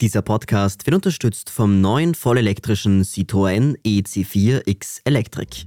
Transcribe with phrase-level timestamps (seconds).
[0.00, 5.66] Dieser Podcast wird unterstützt vom neuen vollelektrischen Citroën EC4 X Electric.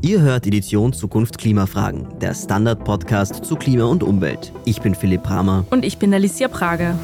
[0.00, 4.50] Ihr hört Edition Zukunft Klimafragen, der Standard-Podcast zu Klima und Umwelt.
[4.64, 5.66] Ich bin Philipp Bramer.
[5.68, 6.98] Und ich bin Alicia Prager.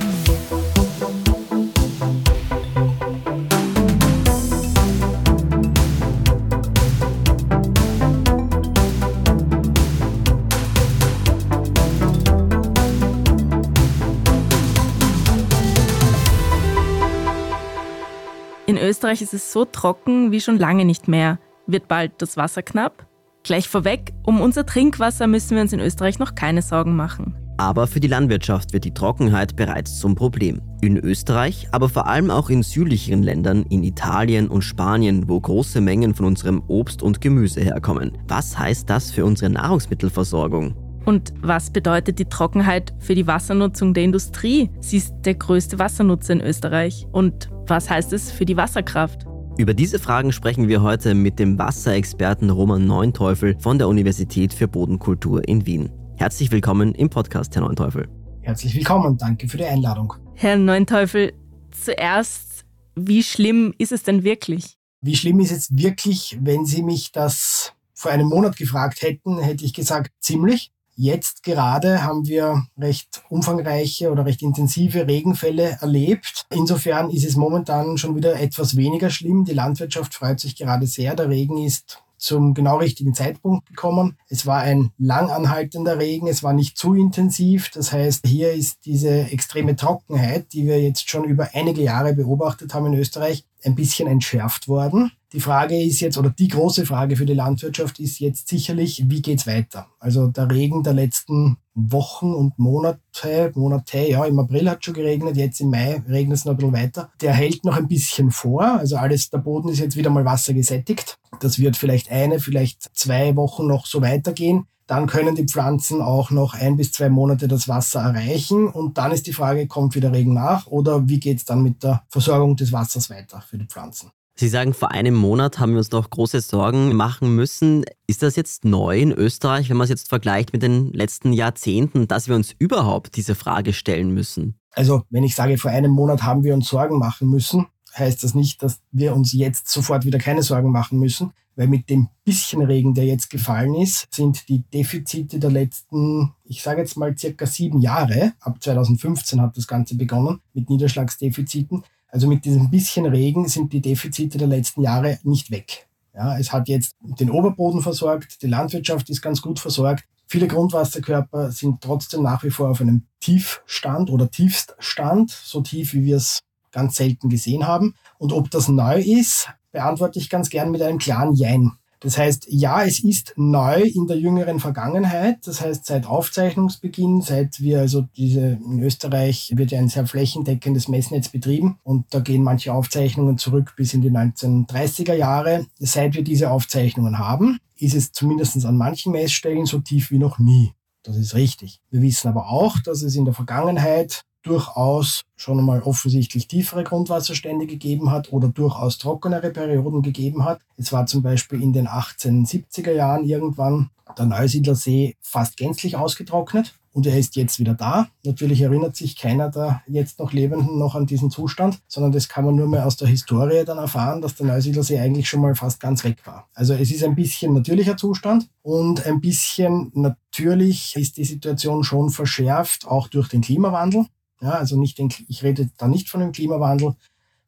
[19.09, 21.39] Österreich ist es so trocken wie schon lange nicht mehr.
[21.67, 23.07] Wird bald das Wasser knapp?
[23.43, 27.35] Gleich vorweg, um unser Trinkwasser müssen wir uns in Österreich noch keine Sorgen machen.
[27.57, 30.61] Aber für die Landwirtschaft wird die Trockenheit bereits zum Problem.
[30.83, 35.81] In Österreich, aber vor allem auch in südlicheren Ländern, in Italien und Spanien, wo große
[35.81, 38.19] Mengen von unserem Obst und Gemüse herkommen.
[38.29, 40.77] Was heißt das für unsere Nahrungsmittelversorgung?
[41.09, 44.69] Und was bedeutet die Trockenheit für die Wassernutzung der Industrie?
[44.81, 47.07] Sie ist der größte Wassernutzer in Österreich.
[47.13, 49.25] Und was heißt es für die Wasserkraft?
[49.57, 54.69] Über diese Fragen sprechen wir heute mit dem Wasserexperten Roman Neunteufel von der Universität für
[54.69, 55.91] Bodenkultur in Wien.
[56.19, 58.07] Herzlich willkommen im Podcast, Herr Neunteufel.
[58.43, 60.13] Herzlich willkommen, danke für die Einladung.
[60.35, 61.33] Herr Neunteufel,
[61.71, 64.77] zuerst, wie schlimm ist es denn wirklich?
[65.01, 69.65] Wie schlimm ist es wirklich, wenn Sie mich das vor einem Monat gefragt hätten, hätte
[69.65, 70.71] ich gesagt, ziemlich.
[71.01, 76.45] Jetzt gerade haben wir recht umfangreiche oder recht intensive Regenfälle erlebt.
[76.53, 79.45] Insofern ist es momentan schon wieder etwas weniger schlimm.
[79.45, 81.15] Die Landwirtschaft freut sich gerade sehr.
[81.15, 84.17] Der Regen ist zum genau richtigen Zeitpunkt gekommen.
[84.29, 87.71] Es war ein lang anhaltender Regen, es war nicht zu intensiv.
[87.71, 92.75] Das heißt, hier ist diese extreme Trockenheit, die wir jetzt schon über einige Jahre beobachtet
[92.75, 95.11] haben in Österreich, ein bisschen entschärft worden.
[95.33, 99.21] Die Frage ist jetzt, oder die große Frage für die Landwirtschaft ist jetzt sicherlich, wie
[99.21, 99.87] geht's weiter?
[99.99, 105.37] Also der Regen der letzten Wochen und Monate, Monate, ja, im April hat schon geregnet,
[105.37, 107.11] jetzt im Mai regnet es noch ein bisschen weiter.
[107.21, 111.19] Der hält noch ein bisschen vor, also alles, der Boden ist jetzt wieder mal wassergesättigt.
[111.41, 116.31] Das wird vielleicht eine, vielleicht zwei Wochen noch so weitergehen dann können die Pflanzen auch
[116.31, 120.13] noch ein bis zwei Monate das Wasser erreichen und dann ist die Frage, kommt wieder
[120.13, 123.67] Regen nach oder wie geht es dann mit der Versorgung des Wassers weiter für die
[123.67, 124.11] Pflanzen?
[124.35, 127.85] Sie sagen, vor einem Monat haben wir uns doch große Sorgen machen müssen.
[128.07, 132.09] Ist das jetzt neu in Österreich, wenn man es jetzt vergleicht mit den letzten Jahrzehnten,
[132.09, 134.59] dass wir uns überhaupt diese Frage stellen müssen?
[134.71, 137.67] Also, wenn ich sage, vor einem Monat haben wir uns Sorgen machen müssen,
[137.97, 141.91] heißt das nicht, dass wir uns jetzt sofort wieder keine Sorgen machen müssen, weil mit
[141.91, 146.97] dem bisschen Regen, der jetzt gefallen ist, sind die Defizite der letzten, ich sage jetzt
[146.97, 152.71] mal circa sieben Jahre, ab 2015 hat das Ganze begonnen mit Niederschlagsdefiziten, also mit diesem
[152.71, 155.89] bisschen Regen sind die Defizite der letzten Jahre nicht weg.
[156.15, 160.05] Ja, es hat jetzt den Oberboden versorgt, die Landwirtschaft ist ganz gut versorgt.
[160.29, 166.05] Viele Grundwasserkörper sind trotzdem nach wie vor auf einem Tiefstand oder Tiefststand, so tief wie
[166.05, 166.39] wir es
[166.71, 167.95] ganz selten gesehen haben.
[168.19, 171.73] Und ob das neu ist, beantworte ich ganz gern mit einem klaren Jein.
[172.01, 175.39] Das heißt, ja, es ist neu in der jüngeren Vergangenheit.
[175.47, 180.87] Das heißt, seit Aufzeichnungsbeginn, seit wir also diese, in Österreich wird ja ein sehr flächendeckendes
[180.87, 185.67] Messnetz betrieben und da gehen manche Aufzeichnungen zurück bis in die 1930er Jahre.
[185.79, 190.39] Seit wir diese Aufzeichnungen haben, ist es zumindest an manchen Messstellen so tief wie noch
[190.39, 190.73] nie.
[191.03, 191.81] Das ist richtig.
[191.91, 197.67] Wir wissen aber auch, dass es in der Vergangenheit durchaus schon einmal offensichtlich tiefere Grundwasserstände
[197.67, 200.61] gegeben hat oder durchaus trockenere Perioden gegeben hat.
[200.77, 206.75] Es war zum Beispiel in den 1870er Jahren irgendwann der Neusiedler See fast gänzlich ausgetrocknet
[206.93, 208.09] und er ist jetzt wieder da.
[208.25, 212.45] Natürlich erinnert sich keiner der jetzt noch Lebenden noch an diesen Zustand, sondern das kann
[212.45, 215.55] man nur mehr aus der Historie dann erfahren, dass der Neusiedler See eigentlich schon mal
[215.55, 216.49] fast ganz weg war.
[216.55, 222.11] Also es ist ein bisschen natürlicher Zustand und ein bisschen natürlich ist die Situation schon
[222.11, 224.07] verschärft, auch durch den Klimawandel.
[224.41, 226.95] Ja, also nicht den, ich rede da nicht von dem Klimawandel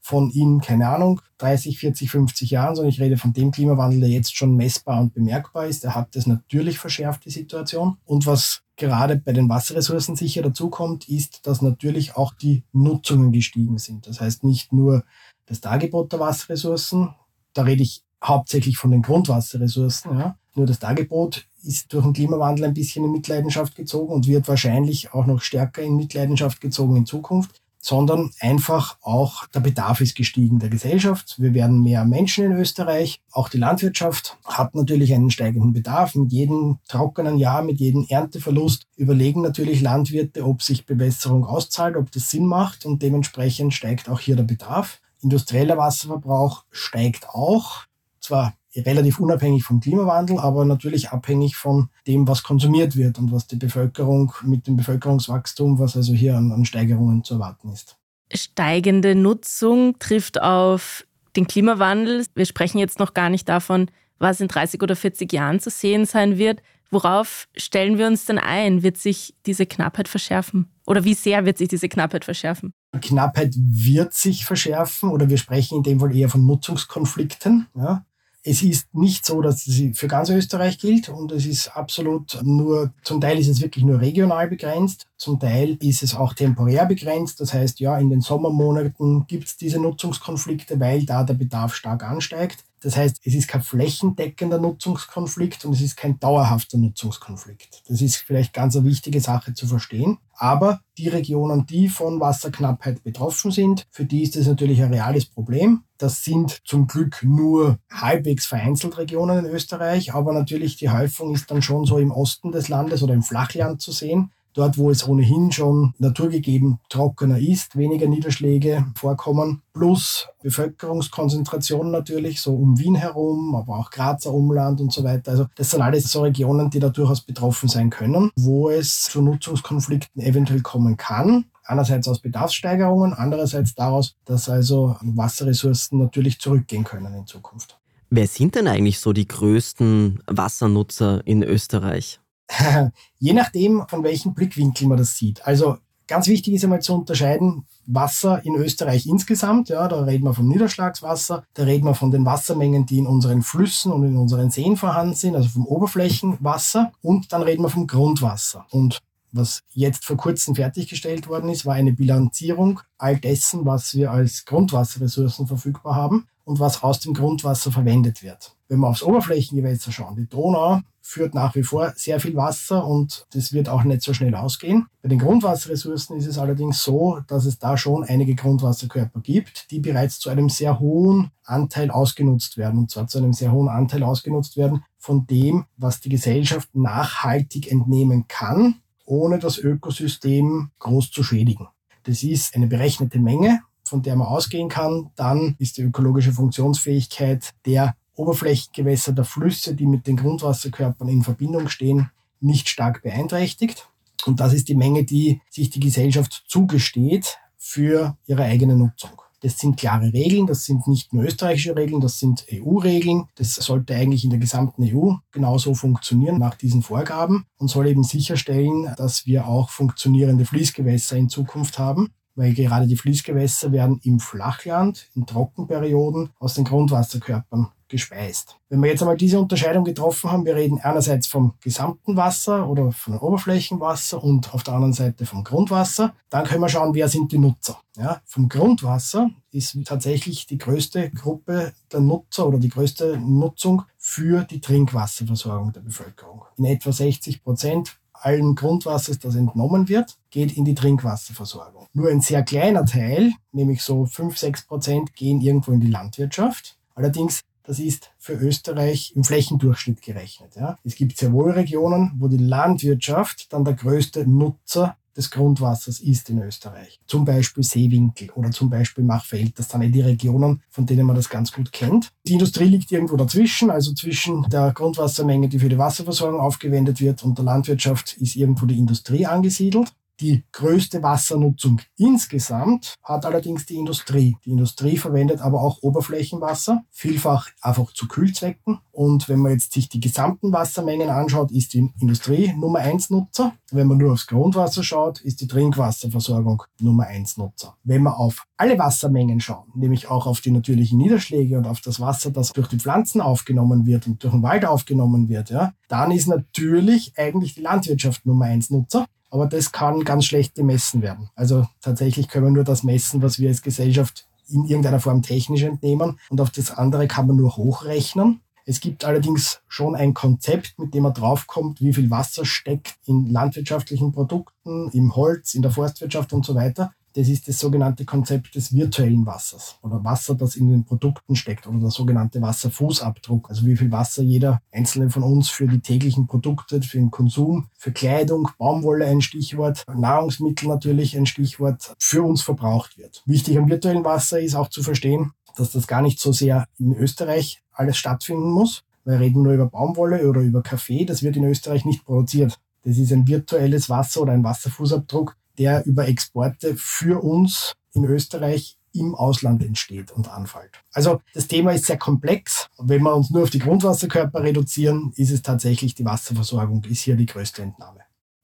[0.00, 4.08] von in, keine Ahnung, 30, 40, 50 Jahren, sondern ich rede von dem Klimawandel, der
[4.08, 5.84] jetzt schon messbar und bemerkbar ist.
[5.84, 7.98] Der hat das natürlich verschärft, die Situation.
[8.06, 13.78] Und was gerade bei den Wasserressourcen sicher dazukommt, ist, dass natürlich auch die Nutzungen gestiegen
[13.78, 14.06] sind.
[14.06, 15.04] Das heißt nicht nur
[15.46, 17.14] das Dargebot der Wasserressourcen,
[17.52, 20.36] da rede ich hauptsächlich von den Grundwasserressourcen, ja.
[20.54, 25.12] Nur das Dargebot ist durch den Klimawandel ein bisschen in Mitleidenschaft gezogen und wird wahrscheinlich
[25.12, 30.58] auch noch stärker in Mitleidenschaft gezogen in Zukunft, sondern einfach auch der Bedarf ist gestiegen
[30.58, 31.36] der Gesellschaft.
[31.38, 33.20] Wir werden mehr Menschen in Österreich.
[33.32, 36.14] Auch die Landwirtschaft hat natürlich einen steigenden Bedarf.
[36.14, 42.12] Mit jedem trockenen Jahr, mit jedem Ernteverlust überlegen natürlich Landwirte, ob sich Bewässerung auszahlt, ob
[42.12, 45.00] das Sinn macht und dementsprechend steigt auch hier der Bedarf.
[45.22, 47.84] Industrieller Wasserverbrauch steigt auch
[48.20, 53.46] zwar relativ unabhängig vom Klimawandel, aber natürlich abhängig von dem, was konsumiert wird und was
[53.46, 57.96] die Bevölkerung mit dem Bevölkerungswachstum, was also hier an, an Steigerungen zu erwarten ist.
[58.32, 61.04] Steigende Nutzung trifft auf
[61.36, 62.26] den Klimawandel.
[62.34, 66.04] Wir sprechen jetzt noch gar nicht davon, was in 30 oder 40 Jahren zu sehen
[66.06, 66.62] sein wird.
[66.92, 68.82] Worauf stellen wir uns denn ein?
[68.82, 70.66] Wird sich diese Knappheit verschärfen?
[70.86, 72.72] Oder wie sehr wird sich diese Knappheit verschärfen?
[73.00, 77.68] Knappheit wird sich verschärfen oder wir sprechen in dem Fall eher von Nutzungskonflikten.
[77.76, 78.04] Ja.
[78.42, 82.92] Es ist nicht so, dass sie für ganz Österreich gilt und es ist absolut nur,
[83.02, 87.40] zum Teil ist es wirklich nur regional begrenzt, zum Teil ist es auch temporär begrenzt.
[87.40, 92.02] Das heißt, ja, in den Sommermonaten gibt es diese Nutzungskonflikte, weil da der Bedarf stark
[92.02, 92.64] ansteigt.
[92.82, 97.82] Das heißt, es ist kein flächendeckender Nutzungskonflikt und es ist kein dauerhafter Nutzungskonflikt.
[97.88, 100.16] Das ist vielleicht ganz eine wichtige Sache zu verstehen.
[100.42, 105.26] Aber die Regionen, die von Wasserknappheit betroffen sind, für die ist das natürlich ein reales
[105.26, 105.82] Problem.
[105.98, 111.50] Das sind zum Glück nur halbwegs vereinzelt Regionen in Österreich, aber natürlich die Häufung ist
[111.50, 115.06] dann schon so im Osten des Landes oder im Flachland zu sehen dort wo es
[115.06, 123.54] ohnehin schon naturgegeben trockener ist, weniger Niederschläge vorkommen, plus Bevölkerungskonzentration natürlich, so um Wien herum,
[123.54, 125.32] aber auch Grazer Umland und so weiter.
[125.32, 129.22] Also das sind alles so Regionen, die da durchaus betroffen sein können, wo es zu
[129.22, 131.46] Nutzungskonflikten eventuell kommen kann.
[131.64, 137.78] Einerseits aus Bedarfssteigerungen, andererseits daraus, dass also Wasserressourcen natürlich zurückgehen können in Zukunft.
[138.12, 142.18] Wer sind denn eigentlich so die größten Wassernutzer in Österreich?
[143.18, 145.46] Je nachdem, von welchem Blickwinkel man das sieht.
[145.46, 150.34] Also ganz wichtig ist einmal zu unterscheiden, Wasser in Österreich insgesamt, ja, da reden wir
[150.34, 154.50] vom Niederschlagswasser, da reden wir von den Wassermengen, die in unseren Flüssen und in unseren
[154.50, 158.66] Seen vorhanden sind, also vom Oberflächenwasser und dann reden wir vom Grundwasser.
[158.70, 159.00] Und
[159.32, 164.44] was jetzt vor kurzem fertiggestellt worden ist, war eine Bilanzierung all dessen, was wir als
[164.44, 168.56] Grundwasserressourcen verfügbar haben und was aus dem Grundwasser verwendet wird.
[168.66, 173.24] Wenn wir aufs Oberflächengewässer schauen, die Donau führt nach wie vor sehr viel Wasser und
[173.32, 174.88] das wird auch nicht so schnell ausgehen.
[175.00, 179.78] Bei den Grundwasserressourcen ist es allerdings so, dass es da schon einige Grundwasserkörper gibt, die
[179.78, 182.80] bereits zu einem sehr hohen Anteil ausgenutzt werden.
[182.80, 187.70] Und zwar zu einem sehr hohen Anteil ausgenutzt werden von dem, was die Gesellschaft nachhaltig
[187.70, 191.68] entnehmen kann, ohne das Ökosystem groß zu schädigen.
[192.02, 193.60] Das ist eine berechnete Menge,
[193.90, 195.10] von der man ausgehen kann.
[195.16, 201.68] Dann ist die ökologische Funktionsfähigkeit der Oberflächengewässer der Flüsse, die mit den Grundwasserkörpern in Verbindung
[201.68, 202.10] stehen,
[202.40, 203.88] nicht stark beeinträchtigt.
[204.26, 209.10] Und das ist die Menge, die sich die Gesellschaft zugesteht für ihre eigene Nutzung.
[209.42, 213.24] Das sind klare Regeln, das sind nicht nur österreichische Regeln, das sind EU-Regeln.
[213.36, 218.04] Das sollte eigentlich in der gesamten EU genauso funktionieren nach diesen Vorgaben und soll eben
[218.04, 224.20] sicherstellen, dass wir auch funktionierende Fließgewässer in Zukunft haben weil gerade die Fließgewässer werden im
[224.20, 228.56] Flachland in Trockenperioden aus den Grundwasserkörpern gespeist.
[228.70, 232.92] Wenn wir jetzt einmal diese Unterscheidung getroffen haben, wir reden einerseits vom gesamten Wasser oder
[232.92, 237.32] von Oberflächenwasser und auf der anderen Seite vom Grundwasser, dann können wir schauen, wer sind
[237.32, 237.80] die Nutzer.
[237.96, 244.44] Ja, vom Grundwasser ist tatsächlich die größte Gruppe der Nutzer oder die größte Nutzung für
[244.44, 246.44] die Trinkwasserversorgung der Bevölkerung.
[246.56, 251.86] In etwa 60 Prozent allen Grundwassers, das entnommen wird, geht in die Trinkwasserversorgung.
[251.92, 256.76] Nur ein sehr kleiner Teil, nämlich so 5, 6 Prozent, gehen irgendwo in die Landwirtschaft.
[256.94, 260.56] Allerdings das ist für Österreich im Flächendurchschnitt gerechnet.
[260.56, 260.76] Ja.
[260.82, 266.30] Es gibt sehr wohl Regionen, wo die Landwirtschaft dann der größte Nutzer des Grundwassers ist
[266.30, 266.98] in Österreich.
[267.06, 269.58] Zum Beispiel Seewinkel oder zum Beispiel Machfeld.
[269.58, 272.10] Das sind die Regionen, von denen man das ganz gut kennt.
[272.26, 277.22] Die Industrie liegt irgendwo dazwischen, also zwischen der Grundwassermenge, die für die Wasserversorgung aufgewendet wird,
[277.22, 279.92] und der Landwirtschaft ist irgendwo die Industrie angesiedelt.
[280.20, 284.36] Die größte Wassernutzung insgesamt hat allerdings die Industrie.
[284.44, 288.80] Die Industrie verwendet aber auch Oberflächenwasser, vielfach einfach zu Kühlzwecken.
[288.92, 293.54] Und wenn man jetzt sich die gesamten Wassermengen anschaut, ist die Industrie Nummer eins Nutzer.
[293.70, 297.78] Wenn man nur aufs Grundwasser schaut, ist die Trinkwasserversorgung Nummer eins Nutzer.
[297.82, 301.98] Wenn man auf alle Wassermengen schaut, nämlich auch auf die natürlichen Niederschläge und auf das
[301.98, 306.10] Wasser, das durch die Pflanzen aufgenommen wird und durch den Wald aufgenommen wird, ja, dann
[306.10, 309.06] ist natürlich eigentlich die Landwirtschaft Nummer eins Nutzer.
[309.30, 311.30] Aber das kann ganz schlecht gemessen werden.
[311.34, 315.62] Also tatsächlich können wir nur das messen, was wir als Gesellschaft in irgendeiner Form technisch
[315.62, 316.18] entnehmen.
[316.28, 318.40] Und auf das andere kann man nur hochrechnen.
[318.66, 323.30] Es gibt allerdings schon ein Konzept, mit dem man draufkommt, wie viel Wasser steckt in
[323.30, 326.92] landwirtschaftlichen Produkten, im Holz, in der Forstwirtschaft und so weiter.
[327.14, 331.66] Das ist das sogenannte Konzept des virtuellen Wassers oder Wasser, das in den Produkten steckt
[331.66, 333.50] oder der sogenannte Wasserfußabdruck.
[333.50, 337.68] Also wie viel Wasser jeder einzelne von uns für die täglichen Produkte, für den Konsum,
[337.76, 343.22] für Kleidung, Baumwolle ein Stichwort, Nahrungsmittel natürlich ein Stichwort, für uns verbraucht wird.
[343.26, 346.94] Wichtig am virtuellen Wasser ist auch zu verstehen, dass das gar nicht so sehr in
[346.94, 348.84] Österreich alles stattfinden muss.
[349.04, 351.04] Wir reden nur über Baumwolle oder über Kaffee.
[351.04, 352.58] Das wird in Österreich nicht produziert.
[352.82, 358.78] Das ist ein virtuelles Wasser oder ein Wasserfußabdruck, der über Exporte für uns in Österreich
[358.92, 360.72] im Ausland entsteht und anfällt.
[360.92, 362.68] Also das Thema ist sehr komplex.
[362.78, 367.14] Wenn wir uns nur auf die Grundwasserkörper reduzieren, ist es tatsächlich die Wasserversorgung, ist hier
[367.14, 367.99] die größte Entnahme.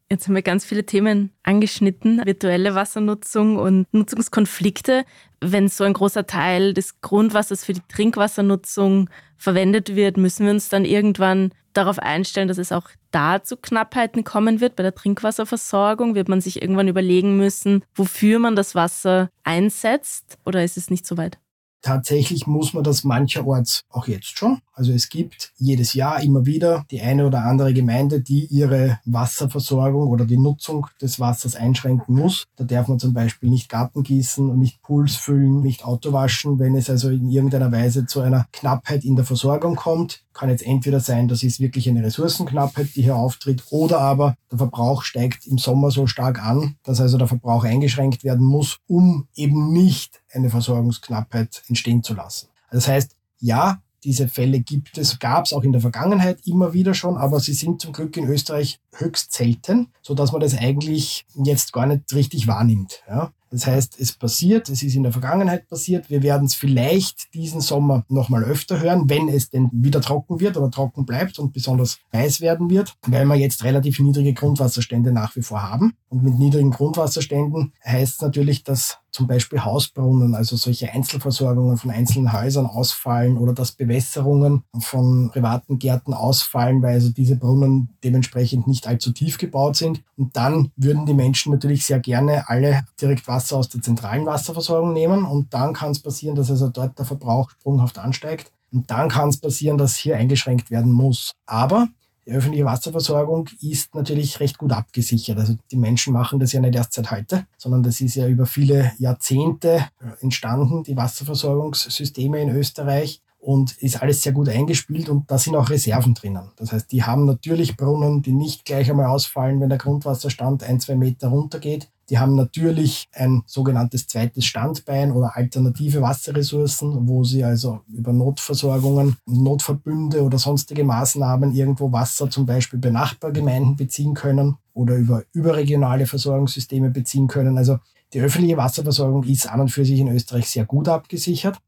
[0.08, 5.04] Jetzt haben wir ganz viele Themen angeschnitten, virtuelle Wassernutzung und Nutzungskonflikte.
[5.40, 10.68] Wenn so ein großer Teil des Grundwassers für die Trinkwassernutzung verwendet wird, müssen wir uns
[10.68, 16.14] dann irgendwann darauf einstellen, dass es auch da zu Knappheiten kommen wird bei der Trinkwasserversorgung?
[16.14, 20.38] Wird man sich irgendwann überlegen müssen, wofür man das Wasser einsetzt?
[20.44, 21.38] Oder ist es nicht so weit?
[21.82, 24.58] Tatsächlich muss man das mancherorts auch jetzt schon.
[24.72, 30.08] Also es gibt jedes Jahr immer wieder die eine oder andere Gemeinde, die ihre Wasserversorgung
[30.08, 32.44] oder die Nutzung des Wassers einschränken muss.
[32.56, 36.58] Da darf man zum Beispiel nicht Garten gießen und nicht Pools füllen, nicht Auto waschen,
[36.58, 40.24] wenn es also in irgendeiner Weise zu einer Knappheit in der Versorgung kommt.
[40.34, 44.58] Kann jetzt entweder sein, das ist wirklich eine Ressourcenknappheit, die hier auftritt, oder aber der
[44.58, 49.28] Verbrauch steigt im Sommer so stark an, dass also der Verbrauch eingeschränkt werden muss, um
[49.34, 52.48] eben nicht eine Versorgungsknappheit entstehen zu lassen.
[52.70, 56.94] Das heißt, ja, diese Fälle gibt es, gab es auch in der Vergangenheit immer wieder
[56.94, 61.26] schon, aber sie sind zum Glück in Österreich höchst selten, so dass man das eigentlich
[61.34, 63.02] jetzt gar nicht richtig wahrnimmt.
[63.08, 63.32] Ja.
[63.50, 66.10] Das heißt, es passiert, es ist in der Vergangenheit passiert.
[66.10, 70.56] Wir werden es vielleicht diesen Sommer nochmal öfter hören, wenn es denn wieder trocken wird
[70.56, 75.36] oder trocken bleibt und besonders heiß werden wird, weil wir jetzt relativ niedrige Grundwasserstände nach
[75.36, 75.94] wie vor haben.
[76.08, 81.90] Und mit niedrigen Grundwasserständen heißt es natürlich, dass zum Beispiel Hausbrunnen, also solche Einzelversorgungen von
[81.90, 88.66] einzelnen Häusern ausfallen oder dass Bewässerungen von privaten Gärten ausfallen, weil also diese Brunnen dementsprechend
[88.66, 90.02] nicht allzu tief gebaut sind.
[90.18, 94.92] Und dann würden die Menschen natürlich sehr gerne alle direkt Wasser aus der zentralen Wasserversorgung
[94.92, 98.52] nehmen und dann kann es passieren, dass also dort der Verbrauch sprunghaft ansteigt.
[98.70, 101.32] Und dann kann es passieren, dass hier eingeschränkt werden muss.
[101.46, 101.88] Aber
[102.26, 105.38] die öffentliche Wasserversorgung ist natürlich recht gut abgesichert.
[105.38, 108.46] Also die Menschen machen das ja nicht erst seit heute, sondern das ist ja über
[108.46, 109.88] viele Jahrzehnte
[110.20, 115.70] entstanden, die Wasserversorgungssysteme in Österreich und ist alles sehr gut eingespielt und da sind auch
[115.70, 116.50] Reserven drinnen.
[116.56, 120.80] Das heißt, die haben natürlich Brunnen, die nicht gleich einmal ausfallen, wenn der Grundwasserstand ein,
[120.80, 121.88] zwei Meter runtergeht.
[122.10, 129.16] Die haben natürlich ein sogenanntes zweites Standbein oder alternative Wasserressourcen, wo sie also über Notversorgungen,
[129.26, 136.06] Notverbünde oder sonstige Maßnahmen irgendwo Wasser zum Beispiel bei Nachbargemeinden beziehen können oder über überregionale
[136.06, 137.58] Versorgungssysteme beziehen können.
[137.58, 137.78] Also
[138.12, 141.58] die öffentliche Wasserversorgung ist an und für sich in Österreich sehr gut abgesichert,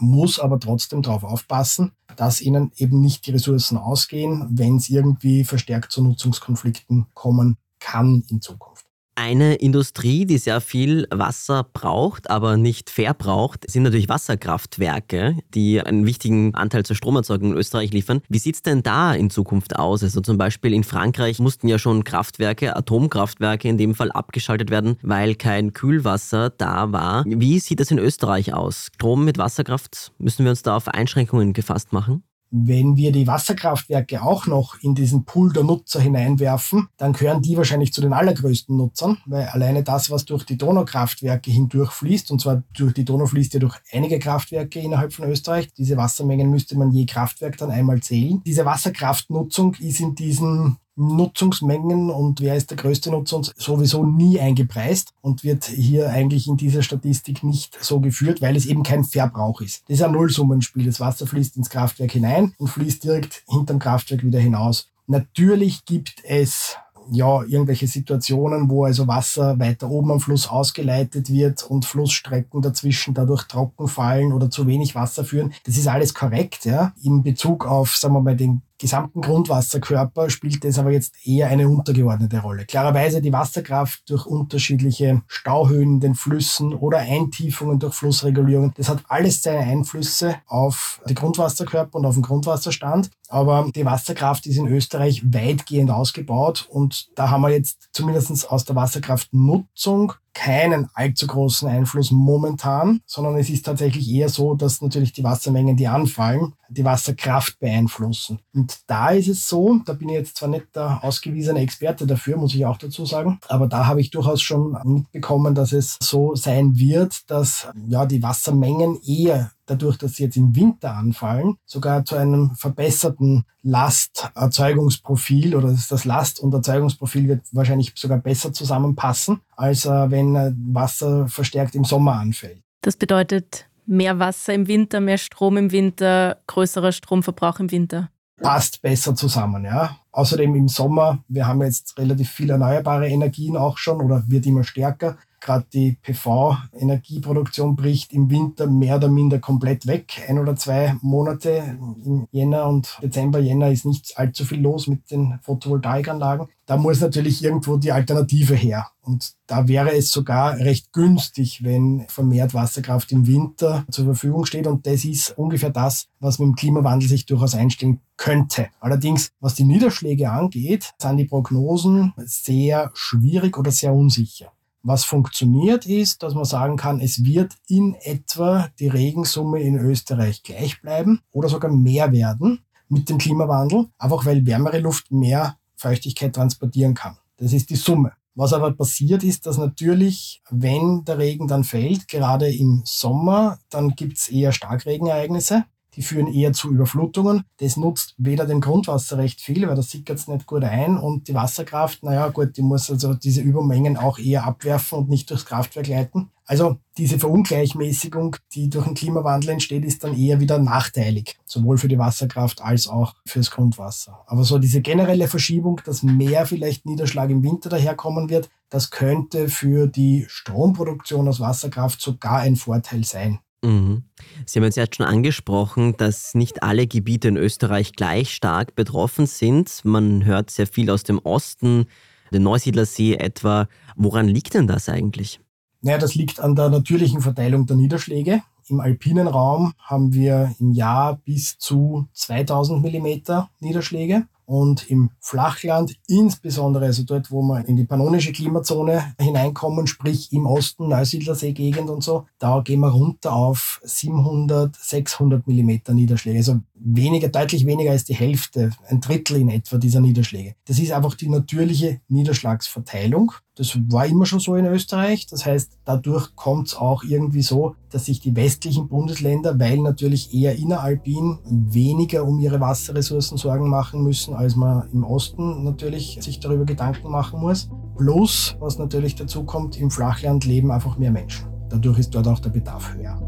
[0.00, 5.44] muss aber trotzdem darauf aufpassen, dass ihnen eben nicht die Ressourcen ausgehen, wenn es irgendwie
[5.44, 8.87] verstärkt zu Nutzungskonflikten kommen kann in Zukunft.
[9.20, 16.06] Eine Industrie, die sehr viel Wasser braucht, aber nicht verbraucht, sind natürlich Wasserkraftwerke, die einen
[16.06, 18.20] wichtigen Anteil zur Stromerzeugung in Österreich liefern.
[18.28, 20.04] Wie sieht es denn da in Zukunft aus?
[20.04, 24.98] Also zum Beispiel in Frankreich mussten ja schon Kraftwerke, Atomkraftwerke in dem Fall abgeschaltet werden,
[25.02, 27.24] weil kein Kühlwasser da war.
[27.26, 28.90] Wie sieht das in Österreich aus?
[28.94, 32.22] Strom mit Wasserkraft, müssen wir uns da auf Einschränkungen gefasst machen?
[32.50, 37.56] Wenn wir die Wasserkraftwerke auch noch in diesen Pool der Nutzer hineinwerfen, dann gehören die
[37.56, 42.62] wahrscheinlich zu den allergrößten Nutzern, weil alleine das, was durch die Donaukraftwerke hindurchfließt, und zwar
[42.72, 46.90] durch die Donau fließt ja durch einige Kraftwerke innerhalb von Österreich, diese Wassermengen müsste man
[46.90, 48.42] je Kraftwerk dann einmal zählen.
[48.46, 55.14] Diese Wasserkraftnutzung ist in diesen Nutzungsmengen und wer ist der größte Nutzer sowieso nie eingepreist
[55.20, 59.60] und wird hier eigentlich in dieser Statistik nicht so geführt, weil es eben kein Verbrauch
[59.60, 59.84] ist.
[59.88, 60.84] Das ist ein Nullsummenspiel.
[60.84, 64.88] Das Wasser fließt ins Kraftwerk hinein und fließt direkt hinterm Kraftwerk wieder hinaus.
[65.06, 66.76] Natürlich gibt es
[67.10, 73.14] ja, irgendwelche Situationen, wo also Wasser weiter oben am Fluss ausgeleitet wird und Flussstrecken dazwischen
[73.14, 75.52] dadurch trocken fallen oder zu wenig Wasser führen.
[75.64, 76.92] Das ist alles korrekt, ja.
[77.02, 81.68] In Bezug auf, sagen wir mal, den gesamten Grundwasserkörper spielt das aber jetzt eher eine
[81.68, 82.64] untergeordnete Rolle.
[82.64, 89.02] Klarerweise die Wasserkraft durch unterschiedliche Stauhöhen in den Flüssen oder Eintiefungen durch Flussregulierung, das hat
[89.08, 93.10] alles seine Einflüsse auf die Grundwasserkörper und auf den Grundwasserstand.
[93.28, 98.64] Aber die Wasserkraft ist in Österreich weitgehend ausgebaut und da haben wir jetzt zumindest aus
[98.64, 105.12] der Wasserkraftnutzung keinen allzu großen Einfluss momentan, sondern es ist tatsächlich eher so, dass natürlich
[105.12, 108.38] die Wassermengen, die anfallen, die Wasserkraft beeinflussen.
[108.54, 112.36] Und da ist es so, da bin ich jetzt zwar nicht der ausgewiesene Experte dafür,
[112.36, 116.34] muss ich auch dazu sagen, aber da habe ich durchaus schon mitbekommen, dass es so
[116.34, 122.04] sein wird, dass ja die Wassermengen eher dadurch, dass sie jetzt im Winter anfallen, sogar
[122.04, 129.84] zu einem verbesserten Lasterzeugungsprofil oder das Last- und Erzeugungsprofil wird wahrscheinlich sogar besser zusammenpassen, als
[129.84, 132.62] äh, wenn äh, Wasser verstärkt im Sommer anfällt.
[132.82, 138.10] Das bedeutet, Mehr Wasser im Winter, mehr Strom im Winter, größerer Stromverbrauch im Winter?
[138.36, 139.96] Passt besser zusammen, ja.
[140.12, 144.62] Außerdem im Sommer, wir haben jetzt relativ viele erneuerbare Energien auch schon oder wird immer
[144.62, 145.16] stärker.
[145.40, 150.24] Gerade die PV-Energieproduktion bricht im Winter mehr oder minder komplett weg.
[150.28, 155.10] Ein oder zwei Monate im Jänner und Dezember, Jänner ist nicht allzu viel los mit
[155.10, 156.48] den Photovoltaikanlagen.
[156.66, 158.88] Da muss natürlich irgendwo die Alternative her.
[159.00, 164.66] Und da wäre es sogar recht günstig, wenn vermehrt Wasserkraft im Winter zur Verfügung steht.
[164.66, 168.68] Und das ist ungefähr das, was mit dem Klimawandel sich durchaus einstellen könnte.
[168.80, 174.52] Allerdings, was die Niederschläge angeht, sind die Prognosen sehr schwierig oder sehr unsicher.
[174.82, 180.42] Was funktioniert ist, dass man sagen kann, es wird in etwa die Regensumme in Österreich
[180.42, 186.34] gleich bleiben oder sogar mehr werden mit dem Klimawandel, einfach weil wärmere Luft mehr Feuchtigkeit
[186.34, 187.18] transportieren kann.
[187.36, 188.12] Das ist die Summe.
[188.34, 193.96] Was aber passiert ist, dass natürlich, wenn der Regen dann fällt, gerade im Sommer, dann
[193.96, 195.64] gibt's eher Starkregenereignisse
[195.98, 197.42] die führen eher zu Überflutungen.
[197.56, 201.34] Das nutzt weder dem Grundwasser recht viel, weil das sickert nicht gut ein und die
[201.34, 205.88] Wasserkraft, naja gut, die muss also diese Übermengen auch eher abwerfen und nicht durchs Kraftwerk
[205.88, 206.30] leiten.
[206.46, 211.88] Also diese Verungleichmäßigung, die durch den Klimawandel entsteht, ist dann eher wieder nachteilig, sowohl für
[211.88, 214.20] die Wasserkraft als auch fürs Grundwasser.
[214.28, 219.48] Aber so diese generelle Verschiebung, dass mehr vielleicht Niederschlag im Winter daherkommen wird, das könnte
[219.48, 223.40] für die Stromproduktion aus Wasserkraft sogar ein Vorteil sein.
[223.62, 224.04] Mhm.
[224.46, 229.26] Sie haben jetzt erst schon angesprochen, dass nicht alle Gebiete in Österreich gleich stark betroffen
[229.26, 229.84] sind.
[229.84, 231.86] Man hört sehr viel aus dem Osten,
[232.32, 233.68] den Neusiedlersee etwa.
[233.96, 235.40] Woran liegt denn das eigentlich?
[235.80, 238.42] Naja, das liegt an der natürlichen Verteilung der Niederschläge.
[238.68, 244.26] Im alpinen Raum haben wir im Jahr bis zu 2000 Millimeter Niederschläge.
[244.48, 250.46] Und im Flachland, insbesondere also dort, wo wir in die pannonische Klimazone hineinkommen, sprich im
[250.46, 256.38] Osten, Neusiedlersee-Gegend und so, da gehen wir runter auf 700, 600 Millimeter Niederschläge.
[256.38, 260.54] Also weniger, deutlich weniger als die Hälfte, ein Drittel in etwa dieser Niederschläge.
[260.64, 263.32] Das ist einfach die natürliche Niederschlagsverteilung.
[263.54, 265.26] Das war immer schon so in Österreich.
[265.26, 270.34] Das heißt, dadurch kommt es auch irgendwie so, dass sich die westlichen Bundesländer, weil natürlich
[270.34, 276.40] eher inneralpin, weniger um ihre Wasserressourcen Sorgen machen müssen, als man im Osten natürlich sich
[276.40, 277.70] darüber Gedanken machen muss.
[277.96, 281.46] Plus, was natürlich dazu kommt, im Flachland leben einfach mehr Menschen.
[281.68, 283.22] Dadurch ist dort auch der Bedarf höher.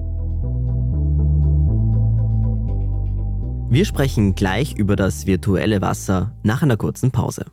[3.70, 7.44] Wir sprechen gleich über das virtuelle Wasser nach einer kurzen Pause.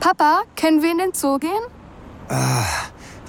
[0.00, 1.62] Papa, können wir in den Zoo gehen?
[2.28, 2.66] Ah,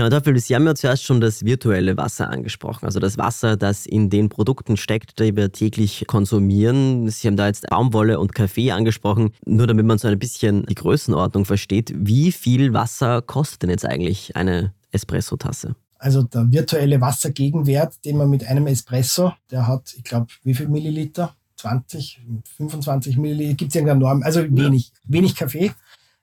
[0.00, 3.84] Herr Neudorfel, Sie haben ja zuerst schon das virtuelle Wasser angesprochen, also das Wasser, das
[3.84, 7.10] in den Produkten steckt, die wir täglich konsumieren.
[7.10, 10.74] Sie haben da jetzt Baumwolle und Kaffee angesprochen, nur damit man so ein bisschen die
[10.74, 11.92] Größenordnung versteht.
[11.94, 15.76] Wie viel Wasser kostet denn jetzt eigentlich eine Espresso-Tasse?
[15.98, 20.68] Also der virtuelle Wassergegenwert, den man mit einem Espresso, der hat, ich glaube, wie viel
[20.68, 21.36] Milliliter?
[21.56, 22.22] 20,
[22.56, 25.14] 25 Milliliter, gibt es irgendeine Norm, also wenig, ja.
[25.14, 25.72] wenig Kaffee,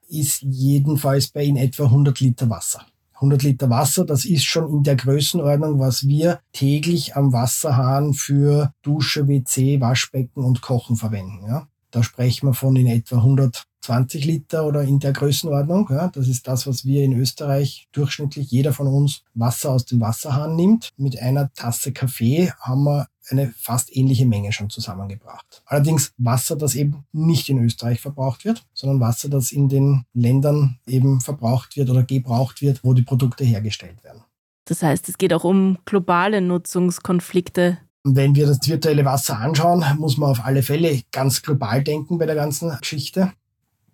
[0.09, 2.83] ist jedenfalls bei in etwa 100 Liter Wasser.
[3.17, 8.71] 100 Liter Wasser, das ist schon in der Größenordnung, was wir täglich am Wasserhahn für
[8.83, 11.45] Dusche, WC, Waschbecken und Kochen verwenden.
[11.47, 11.67] Ja.
[11.91, 15.87] Da sprechen wir von in etwa 120 Liter oder in der Größenordnung.
[15.89, 16.09] Ja.
[16.09, 20.55] Das ist das, was wir in Österreich durchschnittlich jeder von uns Wasser aus dem Wasserhahn
[20.55, 20.91] nimmt.
[20.97, 25.61] Mit einer Tasse Kaffee haben wir eine fast ähnliche Menge schon zusammengebracht.
[25.65, 30.79] Allerdings Wasser, das eben nicht in Österreich verbraucht wird, sondern Wasser, das in den Ländern
[30.87, 34.23] eben verbraucht wird oder gebraucht wird, wo die Produkte hergestellt werden.
[34.65, 37.77] Das heißt, es geht auch um globale Nutzungskonflikte.
[38.03, 42.25] Wenn wir das virtuelle Wasser anschauen, muss man auf alle Fälle ganz global denken bei
[42.25, 43.33] der ganzen Geschichte.